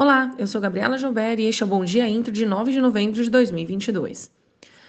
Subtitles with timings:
[0.00, 2.80] Olá, eu sou Gabriela Joubert e este é o Bom Dia Intro de 9 de
[2.80, 4.30] novembro de 2022.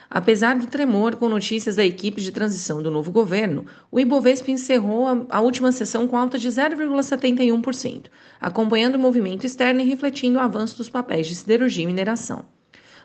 [0.07, 5.07] Apesar do tremor com notícias da equipe de transição do novo governo, o Ibovespa encerrou
[5.07, 8.05] a, a última sessão com alta de 0,71%,
[8.39, 12.45] acompanhando o movimento externo e refletindo o avanço dos papéis de siderurgia e mineração.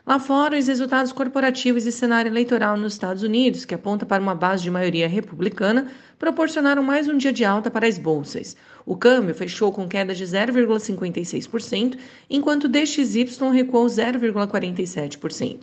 [0.05, 4.35] Lá fora, os resultados corporativos e cenário eleitoral nos Estados Unidos, que aponta para uma
[4.35, 5.87] base de maioria republicana,
[6.19, 8.55] proporcionaram mais um dia de alta para as bolsas.
[8.85, 11.97] O câmbio fechou com queda de 0,56%,
[12.29, 15.61] enquanto o DXY recuou 0,47%.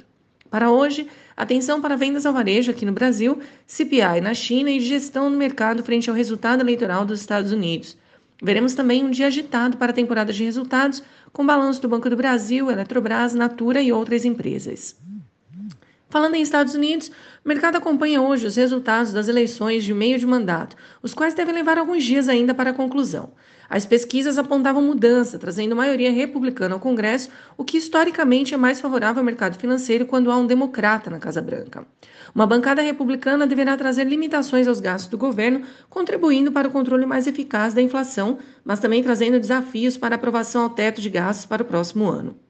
[0.51, 5.31] Para hoje, atenção para vendas ao varejo aqui no Brasil, CPI na China e gestão
[5.31, 7.97] no mercado frente ao resultado eleitoral dos Estados Unidos.
[8.43, 11.01] Veremos também um dia agitado para a temporada de resultados,
[11.33, 14.97] com balanço do Banco do Brasil, Eletrobras, Natura e outras empresas.
[16.13, 17.11] Falando em Estados Unidos,
[17.43, 21.55] o mercado acompanha hoje os resultados das eleições de meio de mandato, os quais devem
[21.55, 23.33] levar alguns dias ainda para a conclusão.
[23.67, 29.21] As pesquisas apontavam mudança, trazendo maioria republicana ao Congresso, o que historicamente é mais favorável
[29.21, 31.87] ao mercado financeiro quando há um democrata na Casa Branca.
[32.35, 37.27] Uma bancada republicana deverá trazer limitações aos gastos do governo, contribuindo para o controle mais
[37.27, 41.65] eficaz da inflação, mas também trazendo desafios para aprovação ao teto de gastos para o
[41.65, 42.42] próximo ano.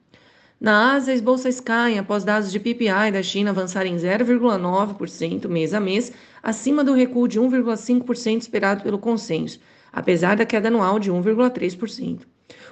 [0.63, 5.79] Na Ásia, as bolsas caem após dados de PPI da China avançarem 0,9% mês a
[5.81, 9.59] mês, acima do recuo de 1,5% esperado pelo consenso,
[9.91, 12.21] apesar da queda anual de 1,3%.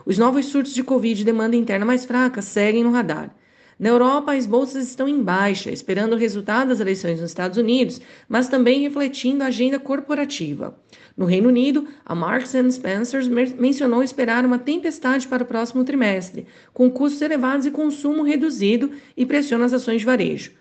[0.05, 3.35] Os novos surtos de Covid e demanda interna mais fraca seguem no radar.
[3.81, 7.99] Na Europa, as bolsas estão em baixa, esperando o resultado das eleições nos Estados Unidos,
[8.29, 10.79] mas também refletindo a agenda corporativa.
[11.17, 13.23] No Reino Unido, a Marks Spencer
[13.57, 19.25] mencionou esperar uma tempestade para o próximo trimestre, com custos elevados e consumo reduzido e
[19.25, 20.51] pressiona as ações de varejo.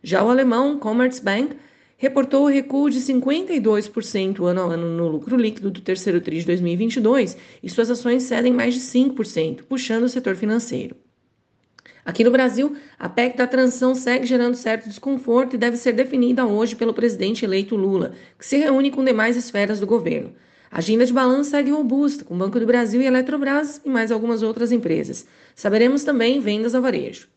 [0.00, 1.56] Já o alemão Commerzbank
[1.96, 6.46] reportou o recuo de 52% ano a ano no lucro líquido do terceiro TRI de
[6.46, 10.94] 2022 e suas ações cedem mais de 5%, puxando o setor financeiro.
[12.04, 16.46] Aqui no Brasil, a PEC da transição segue gerando certo desconforto e deve ser definida
[16.46, 20.32] hoje pelo presidente eleito Lula, que se reúne com demais esferas do governo.
[20.70, 24.42] A agenda de balanço segue robusta, com Banco do Brasil e Eletrobras e mais algumas
[24.42, 25.26] outras empresas.
[25.54, 27.28] Saberemos também vendas ao varejo.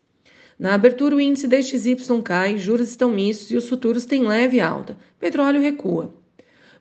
[0.58, 4.96] Na abertura, o índice DXY cai, juros estão mistos e os futuros têm leve alta.
[5.18, 6.14] Petróleo recua.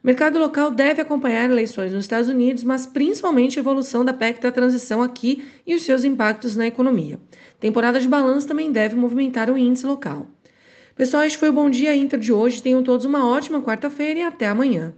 [0.03, 4.41] O mercado local deve acompanhar eleições nos Estados Unidos, mas principalmente a evolução da PEC
[4.41, 7.17] da transição aqui e os seus impactos na economia.
[7.57, 10.27] Temporada de balanço também deve movimentar o índice local.
[10.93, 12.61] Pessoal, este foi o Bom Dia Inter de hoje.
[12.61, 14.91] Tenham todos uma ótima quarta-feira e até amanhã.